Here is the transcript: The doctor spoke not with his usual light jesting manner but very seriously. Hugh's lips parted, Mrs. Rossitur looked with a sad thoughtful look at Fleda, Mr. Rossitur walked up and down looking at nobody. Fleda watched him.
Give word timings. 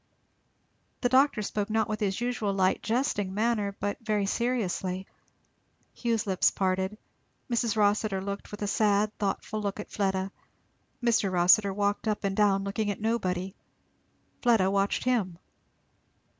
The 1.01 1.09
doctor 1.09 1.43
spoke 1.43 1.69
not 1.69 1.87
with 1.87 1.99
his 1.99 2.19
usual 2.21 2.51
light 2.51 2.81
jesting 2.81 3.35
manner 3.35 3.75
but 3.79 3.99
very 4.01 4.25
seriously. 4.25 5.05
Hugh's 5.93 6.25
lips 6.25 6.49
parted, 6.49 6.97
Mrs. 7.51 7.75
Rossitur 7.77 8.19
looked 8.19 8.49
with 8.49 8.63
a 8.63 8.67
sad 8.67 9.15
thoughtful 9.19 9.61
look 9.61 9.79
at 9.79 9.91
Fleda, 9.91 10.31
Mr. 11.03 11.31
Rossitur 11.31 11.71
walked 11.71 12.07
up 12.07 12.23
and 12.23 12.35
down 12.35 12.63
looking 12.63 12.89
at 12.89 12.99
nobody. 12.99 13.53
Fleda 14.41 14.71
watched 14.71 15.03
him. 15.03 15.37